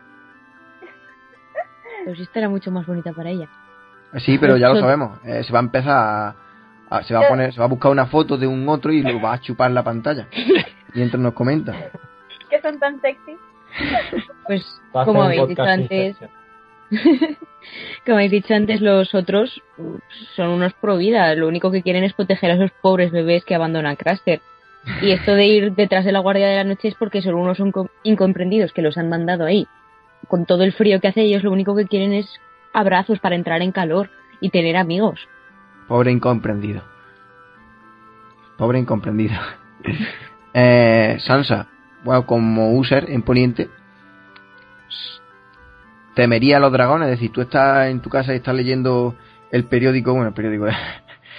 [2.04, 3.48] Pues esta era mucho más bonita para ella.
[4.18, 5.20] Sí, pero ya lo sabemos.
[5.24, 6.36] Eh, se va a empezar a,
[6.90, 9.02] a- se va a poner, se va a buscar una foto de un otro y
[9.04, 10.28] lo va a chupar en la pantalla.
[10.96, 11.74] Mientras nos comenta.
[12.50, 13.38] Que son tan sexy.
[14.48, 16.18] Pues, como habéis dicho antes.
[18.06, 19.62] como habéis dicho antes, los otros
[20.36, 21.34] son unos pro vida.
[21.36, 24.42] Lo único que quieren es proteger a esos pobres bebés que abandonan Craster.
[25.02, 27.58] Y esto de ir detrás de la guardia de la noche es porque solo unos
[27.58, 29.68] son co- incomprendidos que los han mandado ahí.
[30.28, 32.28] Con todo el frío que hace ellos, lo único que quieren es
[32.74, 35.28] abrazos para entrar en calor y tener amigos.
[35.88, 36.82] Pobre incomprendido.
[38.58, 39.36] Pobre incomprendido.
[40.54, 41.68] eh, Sansa,
[42.04, 43.70] bueno, como user en Poniente,
[46.22, 47.08] temería a los dragones.
[47.08, 49.16] Es decir, tú estás en tu casa y estás leyendo
[49.52, 50.68] el periódico, bueno, el periódico,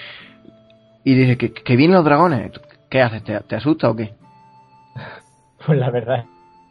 [1.05, 2.51] y dices que, vienen los dragones.
[2.91, 3.23] ¿Qué haces?
[3.23, 4.13] ¿Te, te asusta o qué?
[5.65, 6.25] Pues la verdad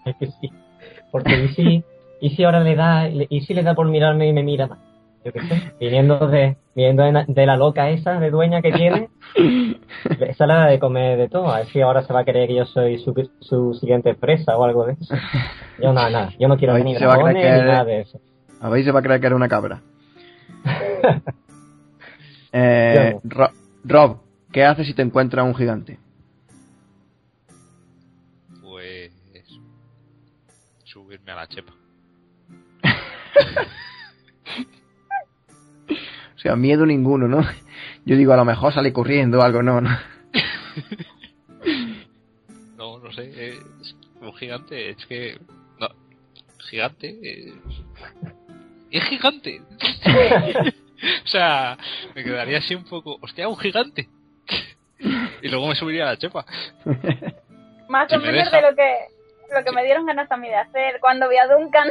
[0.04, 0.52] es que sí.
[1.10, 1.84] Porque y si,
[2.19, 4.80] y si ahora le da, y si le da por mirarme y me mira más.
[5.24, 5.32] Yo
[5.80, 9.10] viniendo de, viniendo de, la loca esa de dueña que tiene,
[10.19, 11.51] esa la de comer de todo.
[11.51, 14.57] A ver si ahora se va a creer que yo soy su, su siguiente presa
[14.57, 15.15] o algo de eso.
[15.77, 17.67] Yo nada, nada, yo no quiero ni si se va a creer dragones que ni
[17.67, 18.19] nada de eso.
[18.62, 19.81] A ver, se va a creer que era una cabra.
[22.53, 23.51] eh, Ro-
[23.84, 24.17] Rob,
[24.51, 25.97] ¿qué haces si te encuentras un gigante?
[28.62, 29.12] Pues.
[30.84, 31.73] Subirme a la chepa.
[36.41, 37.45] sea, miedo ninguno, ¿no?
[38.06, 39.89] Yo digo, a lo mejor sale corriendo o algo, no, no.
[42.77, 43.32] No, no sé.
[43.36, 45.38] eh, Es un gigante, es que.
[45.80, 45.88] No,
[46.69, 47.10] gigante.
[47.23, 47.54] eh,
[48.89, 49.62] Es gigante.
[51.23, 51.77] o sea,
[52.15, 53.19] me quedaría así un poco.
[53.21, 54.10] Hostia, un gigante.
[55.43, 56.43] Y luego me subiría a la chepa.
[57.88, 58.56] Más o me menos deja.
[58.58, 58.95] de lo que
[59.56, 61.89] lo que me dieron ganas a mí de hacer cuando vi a Duncan.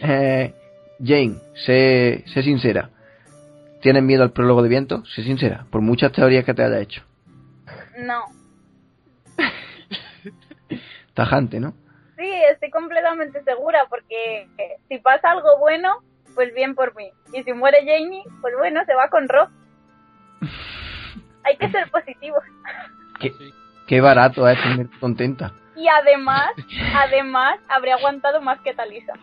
[0.00, 0.54] Eh,
[1.02, 2.90] Jane, sé, sé sincera.
[3.80, 5.04] ¿Tienes miedo al prólogo de viento?
[5.06, 7.02] Sé sincera, por muchas teorías que te haya hecho.
[7.98, 8.24] No.
[11.14, 11.74] Tajante, ¿no?
[12.16, 16.02] Sí, estoy completamente segura porque eh, si pasa algo bueno,
[16.34, 17.10] pues bien por mí.
[17.32, 19.48] Y si muere Jamie, pues bueno, se va con Rob.
[21.44, 22.42] Hay que ser positivos.
[23.20, 23.32] Qué,
[23.88, 25.52] qué barato es tener contenta.
[25.74, 26.50] Y además,
[26.94, 29.14] además, habría aguantado más que Talisa.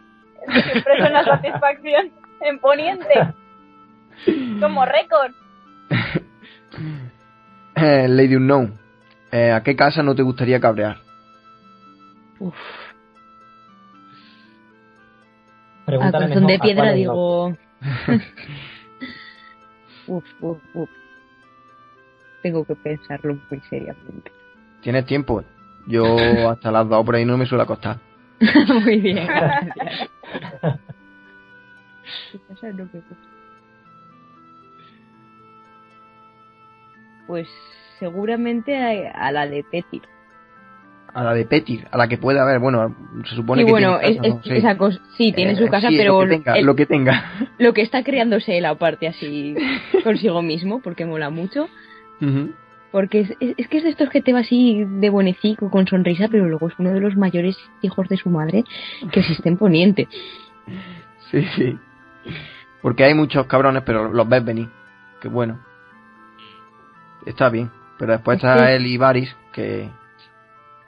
[0.47, 3.33] Siempre es una satisfacción en Poniente.
[4.59, 5.31] Como récord.
[7.75, 8.79] Eh, Lady Unknown,
[9.31, 10.97] eh, ¿a qué casa no te gustaría cabrear?
[12.39, 12.55] Uf,
[15.87, 17.47] a corazón de piedra digo...
[20.07, 20.89] uf, uf, uf.
[22.41, 24.31] Tengo que pensarlo muy seriamente.
[24.81, 25.43] ¿Tienes tiempo?
[25.87, 27.97] Yo hasta las dos por ahí no me suele acostar.
[28.83, 30.09] muy bien, gracias.
[32.31, 32.67] ¿Qué pasa?
[32.69, 33.15] No me gusta.
[37.27, 37.47] Pues
[37.99, 40.03] seguramente a, a la de Petir.
[41.13, 42.93] A la de Petir, a la que puede haber, bueno,
[43.27, 44.39] se supone que bueno, tiene es, casa, ¿no?
[44.41, 44.53] es- Sí.
[44.57, 46.85] esa cosa, sí, tiene Eh, su casa, sí, pero lo que tenga, el- lo que
[46.85, 47.31] tenga.
[47.57, 49.55] lo que está creándose él aparte así
[50.03, 51.67] consigo mismo, porque mola mucho.
[52.95, 55.85] Porque es, es- es que es de estos que te va así de buenecico, con
[55.85, 58.63] sonrisa, pero luego es uno de los mayores hijos de su madre
[59.11, 60.07] que existe en Poniente.
[61.31, 61.77] Sí, sí.
[62.81, 64.69] Porque hay muchos cabrones, pero los ves venir.
[65.19, 65.59] Que bueno.
[67.25, 67.69] Está bien.
[67.97, 68.73] Pero después está Sí.
[68.75, 69.89] él y Varys, que...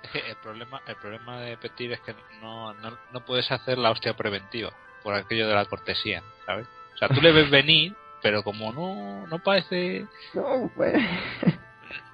[0.03, 3.77] Es que el problema, el problema de Petir es que no, no, no puedes hacer
[3.77, 4.69] la hostia preventiva
[5.03, 6.67] por aquello de la cortesía, ¿sabes?
[6.95, 10.93] O sea, tú le ves venir, pero como no, no parece, No, pues...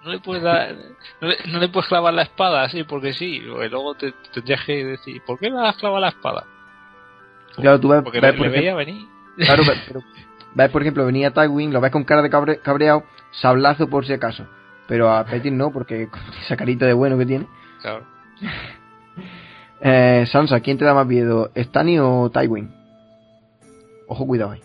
[0.04, 0.76] no le puedes dar,
[1.22, 4.30] no le, no le puedes clavar la espada así porque sí, y luego te, te
[4.34, 6.44] tendrías que decir, ¿por qué le has clavado la espada?
[7.56, 9.08] Claro, tú ves, Porque ves, le, por le ejemplo, veía venir.
[9.38, 10.02] claro, ves, pero
[10.56, 14.14] ves, por ejemplo, venía Tywin, lo ves con cara de cabre- cabreado, sablazo por si
[14.14, 14.46] acaso.
[14.88, 17.48] Pero a Petir no, porque con esa carita de bueno que tiene.
[17.82, 18.06] Claro.
[19.86, 21.52] Eh, Sansa, ¿quién te da más miedo?
[21.58, 22.74] ¿Stanny o Tywin?
[24.08, 24.62] Ojo, cuidado ahí.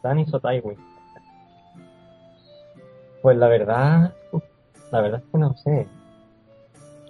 [0.00, 0.76] Stannis o Tywin.
[3.26, 4.14] Pues la verdad,
[4.92, 5.88] la verdad es que no sé.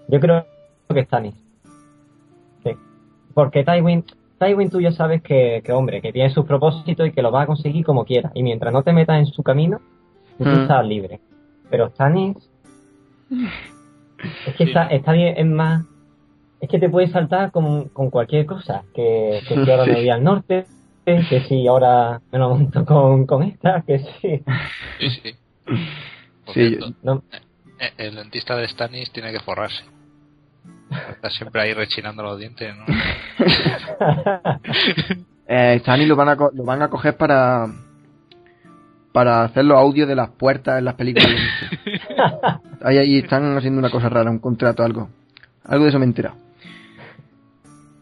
[0.09, 0.47] Yo creo
[0.89, 1.35] que Stannis.
[2.65, 2.71] Sí.
[3.35, 4.03] Porque Tywin,
[4.39, 7.43] Tywin tú ya sabes que, que, hombre, que tiene sus propósitos y que lo va
[7.43, 8.31] a conseguir como quiera.
[8.33, 9.79] Y mientras no te metas en su camino,
[10.39, 10.63] tú Mm.
[10.63, 11.21] estás libre.
[11.69, 12.39] Pero Stannis,
[14.47, 14.71] es que Sí.
[14.71, 15.85] está, Stannis es más,
[16.63, 18.85] es que te puedes saltar con, con cualquier cosa.
[18.95, 19.91] Que, que si ahora Sí.
[19.91, 20.65] me voy al norte,
[21.05, 24.43] que si ahora me lo monto con, con esta, que sí.
[24.99, 25.35] Sí, sí.
[26.45, 27.23] Por Sí, cierto, No,
[27.79, 29.85] eh, el dentista de Stanis tiene que forrarse.
[31.11, 32.85] Está siempre ahí rechinando los dientes, ¿no?
[35.49, 37.67] Eh, Stanny lo van a co- lo van a coger para
[39.13, 41.31] para hacer los audios de las puertas en las películas.
[42.83, 45.09] ahí, ahí están haciendo una cosa rara, un contrato, algo.
[45.65, 46.35] Algo de eso me he enterado.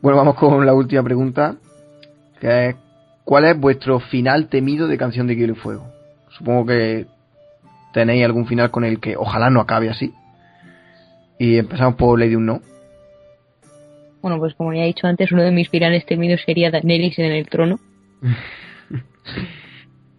[0.01, 1.57] Bueno, vamos con la última pregunta,
[2.41, 2.77] que es
[3.25, 5.87] ¿cuál es vuestro final temido de Canción de Hielo y Fuego?
[6.31, 7.07] Supongo que
[7.95, 10.13] tenéis algún final con el que ojalá no acabe así.
[11.39, 12.61] Y empezamos por Lady Unknown.
[14.21, 17.33] Bueno, pues como ya he dicho antes, uno de mis finales temidos sería Daenerys en
[17.33, 17.79] el trono.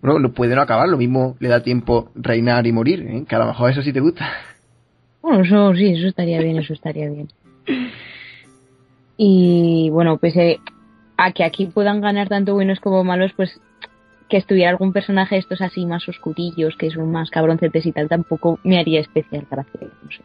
[0.01, 3.25] Bueno, no puede no acabar, lo mismo le da tiempo reinar y morir, ¿eh?
[3.27, 4.31] que a lo mejor eso sí te gusta.
[5.19, 7.27] Bueno, eso sí, eso estaría bien, eso estaría bien.
[9.17, 10.59] Y bueno, pues eh,
[11.17, 13.59] a que aquí puedan ganar tanto buenos como malos, pues
[14.29, 18.07] que estuviera algún personaje de estos así más oscurillos, que son más cabroncetes y tal,
[18.09, 19.79] tampoco me haría especial gracia.
[19.81, 20.21] No sé.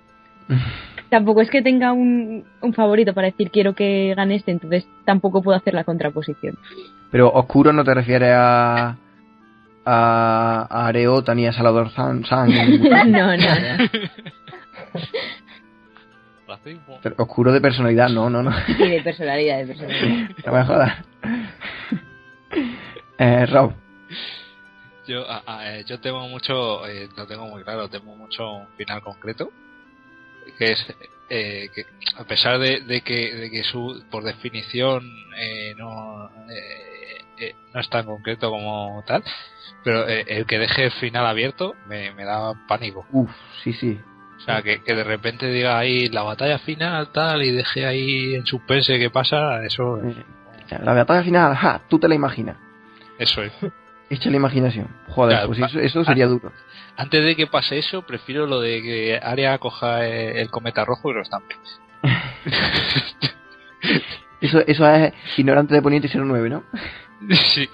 [1.11, 5.43] Tampoco es que tenga un, un favorito para decir quiero que gane este, entonces tampoco
[5.43, 6.57] puedo hacer la contraposición.
[7.11, 8.97] Pero oscuro no te refieres a
[9.85, 13.91] a, a Areota ni a Salador San, San No, no, no.
[16.47, 16.99] Racismo.
[17.17, 20.31] oscuro de personalidad, no, no, no, Sí, de personalidad, de personalidad.
[20.47, 20.93] no me jodas.
[23.19, 23.73] Eh, Rob,
[25.07, 28.68] Yo, a- a- eh, yo temo mucho, eh, lo tengo muy claro, temo mucho un
[28.77, 29.51] final concreto,
[30.59, 30.87] que es
[31.29, 31.85] eh, que
[32.16, 35.03] a pesar de, de que, de que su, por definición
[35.38, 39.23] eh, no, eh, eh, no es tan concreto como tal,
[39.85, 43.07] pero el que deje el final abierto me, me da pánico.
[43.11, 43.31] Uf,
[43.62, 43.99] sí, sí.
[44.37, 48.35] O sea, que, que de repente diga ahí la batalla final tal y deje ahí
[48.35, 50.01] en suspense qué pasa, eso,
[50.83, 52.57] la batalla final, ja, tú te la imaginas.
[53.18, 53.53] eso es.
[54.11, 54.88] Echa la imaginación.
[55.09, 56.53] Joder, Claro, pues eso, eso sería duro.
[56.96, 61.11] Antes de que pase eso, prefiero lo de que Arya coja eh, el cometa rojo
[61.11, 61.55] y lo estampe.
[64.40, 66.64] Eso, eso es ignorante de Poniente 09, ¿no?
[67.55, 67.68] sí.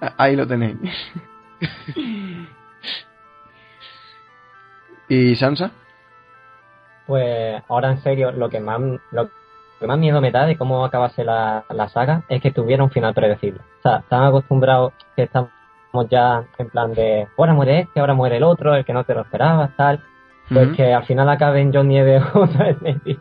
[0.00, 0.78] Ah, Ahí lo tenéis.
[5.08, 5.70] ¿Y Sansa?
[7.06, 9.30] Pues ahora en serio, lo que más lo
[9.82, 12.90] que más miedo me da de cómo acabase la, la saga es que tuviera un
[12.90, 13.60] final predecible.
[13.80, 15.50] O sea, están acostumbrados que estamos
[16.08, 19.12] ya en plan de ahora muere este, ahora muere el otro, el que no te
[19.14, 20.00] lo esperabas, tal.
[20.48, 23.18] Pues que al final acaben John Nieve o Daenerys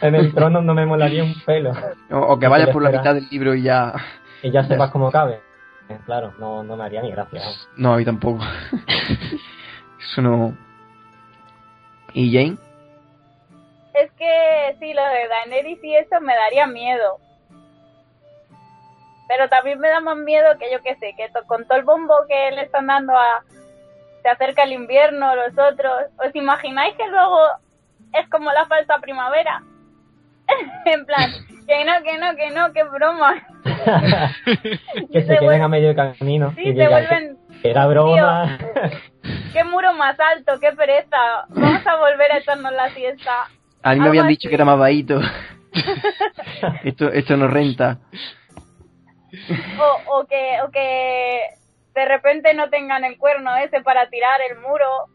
[0.00, 1.72] en el trono no me molaría un pelo.
[2.10, 3.94] O, o que vayas por la mitad del libro y ya...
[4.42, 5.40] Y ya sepas cómo cabe.
[5.88, 7.40] Eh, Claro, no, no me haría ni gracia.
[7.40, 7.68] vamos.
[7.76, 8.40] No, a mí tampoco.
[10.00, 10.56] Eso no...
[12.12, 12.56] ¿Y Jane?
[14.02, 17.18] Es que sí, lo de Daenerys y eso me daría miedo.
[19.28, 21.84] Pero también me da más miedo que yo que sé, que to- con todo el
[21.84, 23.42] bombo que le están dando a...
[24.22, 25.92] Se acerca el invierno, los otros...
[26.18, 27.38] ¿Os imagináis que luego
[28.12, 29.62] es como la falsa primavera?
[30.84, 31.30] en plan,
[31.68, 33.34] que no, que no, que no, que broma.
[35.12, 37.38] que Se queden a medio camino Sí, y se vuelven...
[37.62, 38.58] que era broma.
[39.52, 40.58] ¡Qué muro más alto!
[40.60, 41.16] ¡Qué pereza!
[41.50, 43.48] Vamos a volver a echarnos la siesta.
[43.82, 45.20] A mí me habían dicho que era más bajito.
[46.84, 47.98] esto, esto no renta.
[49.78, 51.40] o, o que o que
[51.94, 55.06] de repente no tengan el cuerno ese para tirar el muro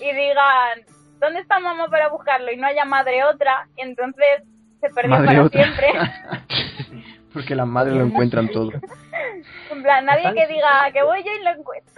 [0.00, 0.80] y digan
[1.20, 2.50] ¿dónde está mamá para buscarlo?
[2.50, 4.42] y no haya madre otra y entonces
[4.80, 5.62] se perdió Madre para otra.
[5.62, 5.88] siempre
[7.32, 8.72] Porque las madres lo encuentran todo.
[9.70, 11.94] en plan nadie que diga que voy yo y lo encuentro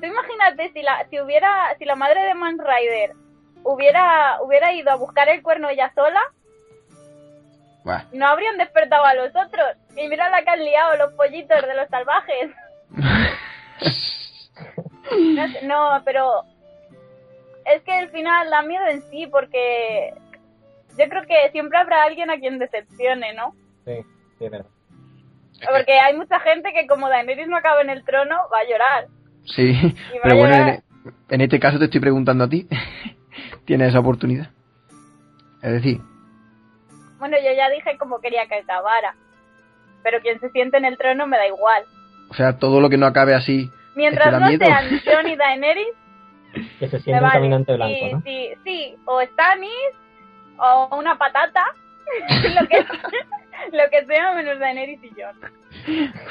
[0.00, 3.12] tú imagínate si la si hubiera si la madre de Man Rider
[3.64, 6.20] hubiera hubiera ido a buscar el cuerno ella sola
[8.12, 11.74] no habrían despertado a los otros y mira la que han liado los pollitos de
[11.74, 12.50] los salvajes
[15.64, 16.44] No, pero
[17.64, 20.12] es que el final da miedo en sí porque
[20.98, 23.54] yo creo que siempre habrá alguien a quien decepcione, ¿no?
[23.84, 24.04] sí,
[24.38, 28.64] que- Porque hay mucha gente que como Daenerys no acaba en el trono va a
[28.64, 29.06] llorar.
[29.46, 29.74] Sí,
[30.22, 30.78] pero bueno,
[31.28, 32.66] en este caso te estoy preguntando a ti.
[33.70, 34.50] ¿Tienes esa oportunidad?
[35.62, 36.00] Es decir,
[37.20, 39.14] Bueno, yo ya dije cómo quería que acabara.
[40.02, 41.84] Pero quien se siente en el trono me da igual.
[42.30, 43.70] o sea, todo lo que no acabe así.
[43.94, 44.66] Mientras ¿Te da no miedo?
[44.66, 45.94] sean Jon y Daenerys,
[46.80, 47.32] Que se siente vale.
[47.34, 48.20] caminante blanco, sí, ¿no?
[48.22, 49.70] sí, sí, o Stannis
[50.58, 51.64] o una patata,
[52.60, 52.84] lo que
[53.76, 55.36] lo que sea menos Daenerys y Jon.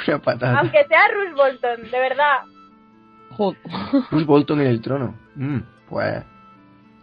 [0.10, 0.60] Una patata.
[0.60, 2.40] Aunque sea Ruth Bolton, de verdad.
[4.12, 5.16] Bruce Bolton en el trono.
[5.36, 6.22] Mm, pues,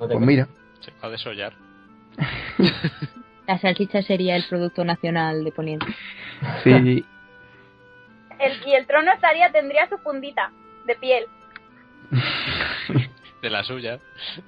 [0.00, 0.46] No pues mira.
[0.80, 1.52] Se va a desollar.
[3.46, 5.86] La salchicha sería el producto nacional de Poniente.
[6.64, 6.70] Sí,
[8.38, 10.50] El, y el trono estaría, tendría su fundita
[10.86, 11.24] de piel.
[13.42, 13.98] De la suya.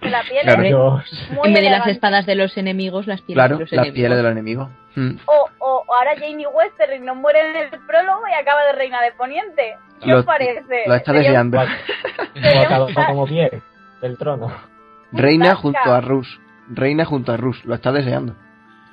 [0.01, 0.63] Que la piel Claro.
[0.63, 1.29] es Dios.
[1.33, 3.85] muy en vez de las espadas de los enemigos, las pieles claro, de los las
[3.87, 3.95] enemigos.
[3.95, 4.69] pieles de los enemigos.
[4.97, 5.11] Mm.
[5.27, 9.13] O, o ahora Jamie Westerling no muere en el prólogo y acaba de reina de
[9.13, 9.77] Poniente.
[10.01, 10.85] ¿Qué Lo- os parece?
[10.87, 11.59] Lo está deseando.
[11.59, 13.63] Como un- acabó como pie
[14.01, 14.53] del trono.
[15.13, 16.41] Reina junto a Rus.
[16.69, 17.65] Reina junto a Rus.
[17.65, 18.35] Lo está deseando.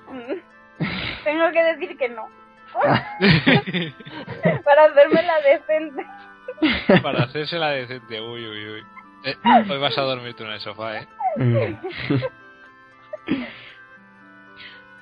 [1.23, 2.28] Tengo que decir que no.
[4.63, 6.06] Para hacerme la decente.
[7.01, 8.21] Para hacerse la decente.
[8.21, 8.84] Uy, uy, uy.
[9.25, 9.36] Eh,
[9.69, 11.08] hoy vas a dormir tú en el sofá, ¿eh?
[11.38, 11.73] Mm.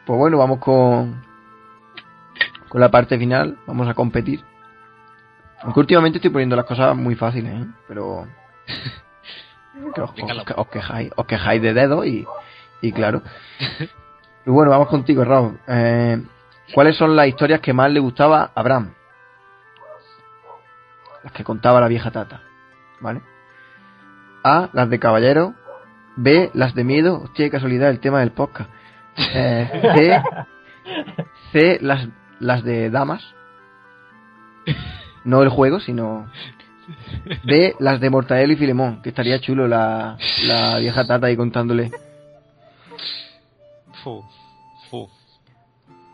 [0.05, 1.21] pues bueno, vamos con
[2.69, 3.57] con la parte final.
[3.67, 4.43] Vamos a competir.
[5.61, 7.65] Aunque últimamente estoy poniendo las cosas muy fáciles, ¿eh?
[7.87, 8.27] pero
[9.93, 10.41] que os, Explícalo.
[10.43, 12.25] os- os quejáis, os quejáis de dedo y,
[12.81, 13.21] y claro.
[14.45, 15.59] Y bueno, vamos contigo, Raúl.
[15.67, 16.21] Eh,
[16.73, 18.93] ¿Cuáles son las historias que más le gustaba a Abraham?
[21.23, 22.41] Las que contaba la vieja tata,
[22.99, 23.21] ¿vale?
[24.43, 25.53] A, las de caballero.
[26.15, 27.21] B, las de miedo.
[27.23, 28.69] Hostia, qué casualidad el tema del podcast.
[29.17, 30.23] Eh, C,
[31.51, 32.07] C, las,
[32.39, 33.23] las de damas.
[35.23, 36.27] No el juego, sino...
[37.43, 41.91] D, las de Mortadelo y Filemón, que estaría chulo la, la vieja tata ahí contándole.
[44.03, 44.23] Fu,
[44.89, 45.07] fu.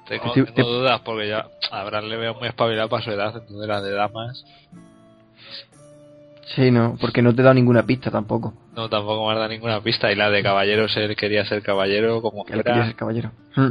[0.08, 3.34] Tengo, Estoy- tengo te- dudas porque ya Abraham le veo muy espabilado para su edad,
[3.36, 4.46] entonces las de damas.
[6.56, 8.54] Sí, no, porque no te da ninguna pista tampoco.
[8.76, 10.12] No, tampoco me ha dado ninguna pista.
[10.12, 12.64] Y la de caballero, él quería ser caballero como Él fuera.
[12.64, 13.32] quería ser caballero.
[13.56, 13.70] Hmm.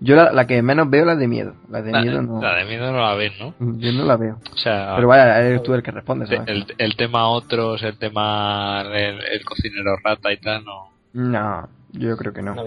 [0.00, 1.54] Yo la, la que menos veo es la de miedo.
[1.68, 2.40] La de La, miedo no.
[2.40, 3.54] la de miedo no la ves, ¿no?
[3.78, 4.38] Yo no la veo.
[4.52, 6.42] O sea, Pero vaya, eres tú el que responde, ¿sabes?
[6.46, 10.90] el, el tema otros, el tema el, el cocinero rata y tal, no.
[11.14, 12.54] No, yo creo que no.
[12.54, 12.62] No.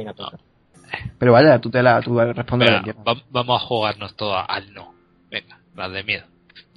[1.17, 3.17] Pero vaya, tú te la, tú respondes la Venga, que quieras.
[3.17, 4.93] va- vamos a jugarnos todo al no.
[5.29, 6.25] Venga, las de miedo.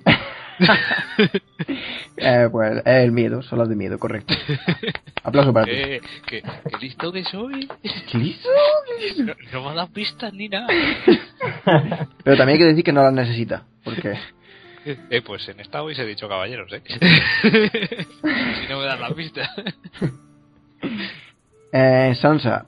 [2.17, 4.35] Eh, pues es el miedo, son las de miedo, correcto.
[5.25, 5.73] Aplauso para ti.
[5.73, 7.69] ¿Qué, qué, qué listo que soy.
[8.11, 8.49] ¿Qué listo?
[9.19, 10.69] No, no me ha dado pistas ni nada.
[12.25, 14.17] Pero también hay que decir que no las necesita, porque
[14.87, 16.83] Eh, pues en esta hoy se he dicho caballeros, ¿eh?
[17.43, 19.51] si no me dan la pista.
[21.73, 22.67] Eh, Sansa.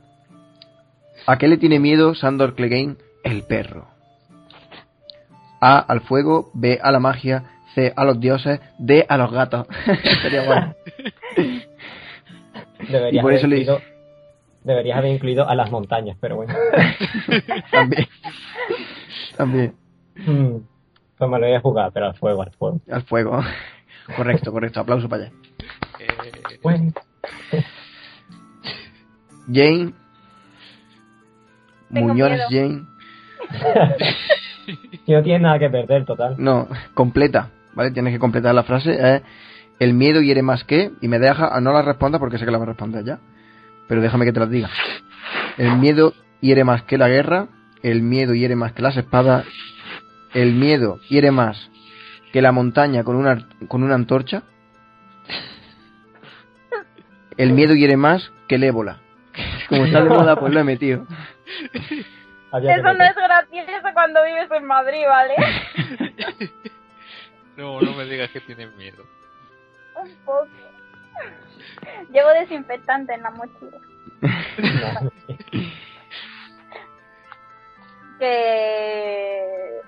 [1.26, 2.96] ¿A qué le tiene miedo Sandor Clegane?
[3.22, 3.86] El perro.
[5.60, 5.78] A.
[5.78, 6.50] Al fuego.
[6.54, 6.78] B.
[6.82, 7.44] A la magia.
[7.76, 7.92] C.
[7.94, 8.58] A los dioses.
[8.78, 9.06] D.
[9.08, 9.66] A los gatos.
[10.22, 10.74] Sería bueno.
[12.88, 13.80] Deberías, Y por eso haber le- incluido,
[14.64, 16.54] deberías haber incluido a las montañas, pero bueno.
[17.70, 18.06] También.
[19.36, 19.74] También.
[20.16, 20.56] Mm,
[21.18, 22.80] Pues me lo voy a jugar, pero al fuego, al fuego.
[22.90, 23.40] Al fuego.
[24.16, 24.80] Correcto, correcto.
[24.80, 25.32] Aplauso para allá.
[26.00, 26.92] Eh, Bueno,
[29.52, 29.92] Jane.
[31.92, 32.68] Tengo Muñones miedo.
[32.68, 33.96] Jane.
[35.06, 36.34] y no tienes nada que perder, total.
[36.38, 37.50] No, completa.
[37.76, 37.90] ¿Vale?
[37.90, 38.96] Tienes que completar la frase.
[38.98, 39.22] Es
[39.78, 40.90] el miedo hiere más que.
[41.02, 41.60] Y me deja.
[41.60, 43.18] No la responda porque sé que la va a responder ya.
[43.86, 44.70] Pero déjame que te las diga.
[45.58, 47.48] El miedo hiere más que la guerra.
[47.82, 49.44] El miedo hiere más que las espadas.
[50.32, 51.70] El miedo hiere más
[52.32, 54.42] que la montaña con una, con una antorcha.
[57.36, 59.00] El miedo hiere más que el ébola.
[59.68, 61.06] Como está de moda, pues lo he metido.
[62.52, 65.34] Eso no es gracioso cuando vives en Madrid, ¿vale?
[67.56, 69.04] no, no me digas que tienes miedo.
[70.00, 70.48] Un poco.
[72.12, 73.78] Llevo desinfectante en la mochila.
[78.18, 79.82] Que...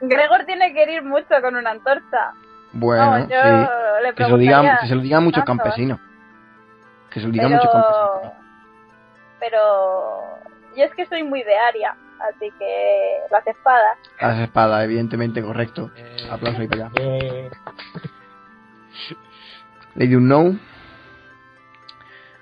[0.00, 2.32] Gregor tiene que ir mucho con una antorcha.
[2.72, 4.02] Bueno, yo sí.
[4.02, 6.00] le Que se lo digan, preguntaría que se lo digan muchos tanto, campesinos.
[7.10, 7.56] Que se lo digan pero...
[7.56, 8.32] muchos campesinos.
[9.40, 10.38] Pero
[10.76, 13.98] yo es que soy muy de área, así que las espadas.
[14.20, 15.90] Las espadas, evidentemente, correcto.
[15.96, 16.92] Eh, Aplauso ahí para allá.
[17.00, 17.50] Eh,
[19.94, 20.60] Lady Unknown.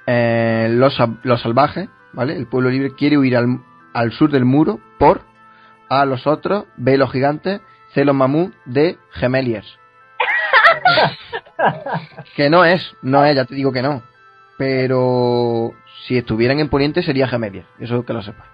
[0.06, 2.36] Eh, los, sal- los salvajes, ¿vale?
[2.36, 3.60] El pueblo libre quiere huir al,
[3.94, 5.22] al sur del muro por
[5.88, 6.04] A.
[6.04, 6.98] Los otros, B.
[6.98, 7.60] Los gigantes,
[7.94, 8.04] C.
[8.04, 8.98] Los mamut, D.
[9.12, 9.78] Gemeliers.
[12.36, 14.02] que no es, no es, ya te digo que no.
[14.58, 15.72] Pero
[16.06, 18.46] si estuvieran en Poniente sería Gemeliers, eso que lo sepas.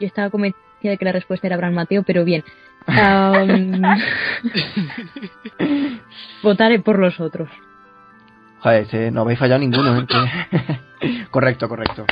[0.00, 2.42] Yo estaba convencida de que la respuesta era Abraham Mateo, pero bien.
[6.42, 7.50] Votaré por los otros.
[8.60, 10.06] Joder, este, no habéis fallado ninguno, ¿eh?
[11.30, 12.06] Correcto, correcto.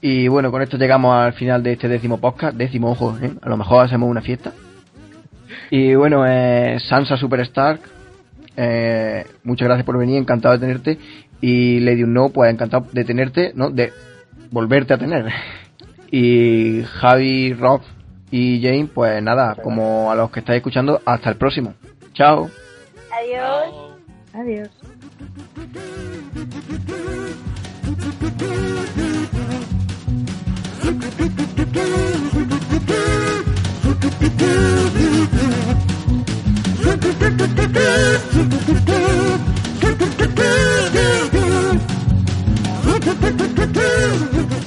[0.00, 2.56] Y bueno, con esto llegamos al final de este décimo podcast.
[2.56, 3.32] Décimo, ojo, ¿eh?
[3.40, 4.52] A lo mejor hacemos una fiesta.
[5.70, 7.78] Y bueno, eh, Sansa Superstar,
[8.56, 10.98] eh, muchas gracias por venir, encantado de tenerte.
[11.40, 13.70] Y Lady No, pues encantado de tenerte, ¿no?
[13.70, 13.92] De
[14.50, 15.26] volverte a tener.
[16.10, 17.82] Y Javi, Rob
[18.30, 21.74] y Jane, pues nada, como a los que estáis escuchando, hasta el próximo.
[22.14, 22.48] Chao.
[23.12, 23.74] Adiós.
[24.32, 24.70] Adiós.
[37.74, 38.22] ¡Gracias!
[43.40, 44.63] ¡Gracias!